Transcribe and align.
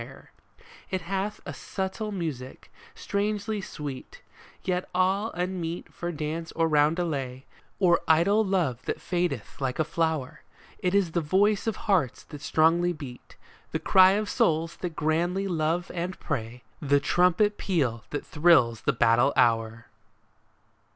242 0.01 0.01
THE 0.01 0.63
SONNET 0.63 0.65
It 0.89 1.01
hath 1.05 1.41
a 1.45 1.53
subtile 1.53 2.11
music, 2.11 2.73
strangely 2.95 3.61
sweet, 3.61 4.23
Yet 4.63 4.89
all 4.95 5.29
unmeet 5.35 5.93
for 5.93 6.11
dance 6.11 6.51
or 6.53 6.67
roundelay, 6.67 7.43
Or 7.77 8.01
idle 8.07 8.43
love 8.43 8.83
that 8.85 8.99
fadeth 8.99 9.61
like 9.61 9.77
a 9.77 9.83
flower. 9.83 10.41
It 10.79 10.95
is 10.95 11.11
the 11.11 11.21
voice 11.21 11.67
of 11.67 11.75
hearts 11.85 12.23
that 12.23 12.41
strongly 12.41 12.93
beat, 12.93 13.35
The 13.73 13.77
cry 13.77 14.13
of 14.13 14.27
souls 14.27 14.77
that 14.77 14.95
grandly 14.95 15.47
love 15.47 15.91
and 15.93 16.19
pray, 16.19 16.63
The 16.81 16.99
trumpet 16.99 17.59
peal 17.59 18.03
that 18.09 18.25
thrills 18.25 18.81
the 18.81 18.93
battle 18.93 19.33
hour 19.35 19.85